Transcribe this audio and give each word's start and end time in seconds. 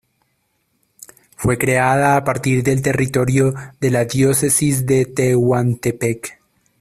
Fue 1.35 1.59
creada 1.59 2.15
a 2.17 2.23
partir 2.23 2.63
de 2.63 2.75
territorio 2.81 3.53
de 3.79 3.91
la 3.91 4.05
Diócesis 4.05 4.87
de 4.87 5.05
Tehuantepec. 5.05 6.39